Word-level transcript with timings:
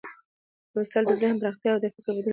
لوستل 0.73 1.03
د 1.07 1.11
ذهن 1.21 1.35
د 1.37 1.39
پراختیا 1.41 1.69
او 1.73 1.79
د 1.81 1.85
فکر 1.93 2.01
د 2.03 2.05
بدلون 2.05 2.17
لار 2.17 2.23
ده. 2.23 2.29